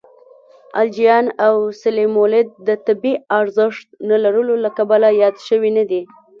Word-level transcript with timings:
الجیان 0.81 1.25
او 1.45 1.55
سلیمولد 1.81 2.47
د 2.67 2.69
طبی 2.85 3.13
ارزښت 3.39 3.85
نه 4.09 4.15
لرلو 4.23 4.55
له 4.63 4.69
کبله 4.77 5.07
یاد 5.21 5.35
شوي 5.47 5.71
نه 5.77 5.83
دي. 5.89 6.01